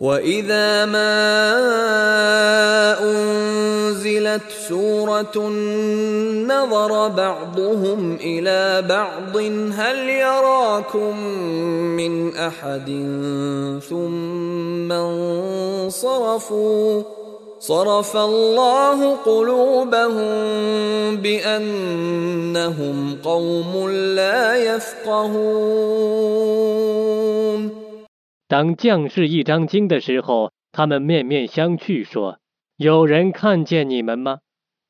[28.47, 32.37] 当将士一张经的时候，他们面面相觑，说
[32.77, 34.37] ：“有人看见你们吗？”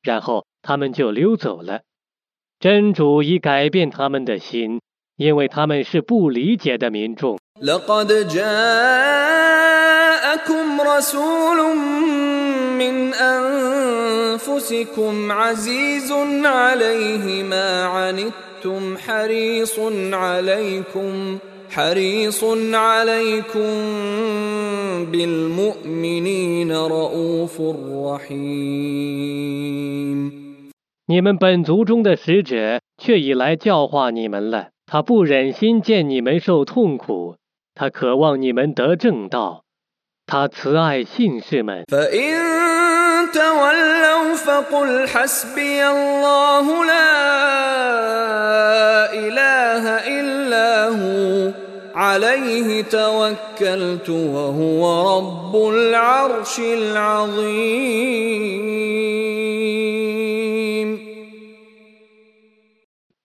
[0.04, 1.80] 然后他们就溜走了。
[2.60, 4.82] 真主已改变他们的心，
[5.16, 7.38] 因为他们是不理解的民众。
[7.62, 12.47] ل ق د ج ا ء ك م ر س و ل
[12.78, 16.12] من أنفسكم عزيز
[16.44, 19.78] عليه ما عنتم حريص
[20.12, 21.38] عليكم
[21.70, 22.44] حريص
[22.74, 23.62] عليكم
[25.12, 27.60] بالمؤمنين رؤوف
[28.06, 30.48] رحيم
[31.10, 37.36] 你们本族中的使者却已来教化你们了，他不忍心见你们受痛苦，
[37.74, 39.64] 他渴望你们得正道。
[40.30, 41.86] 他慈爱信士们。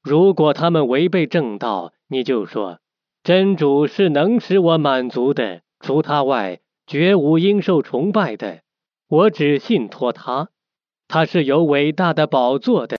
[0.05, 2.79] 如果他们违背正道，你就说：
[3.23, 6.62] 真主是能使我满足的，除他外。
[6.85, 8.61] 绝无应受崇拜的，
[9.07, 10.49] 我只信托他，
[11.07, 12.91] 他是有伟大的宝座的。